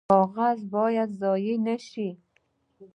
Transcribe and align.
کاغذ 0.09 0.59
باید 0.75 1.09
ضایع 1.21 1.55
نشي 1.67 2.09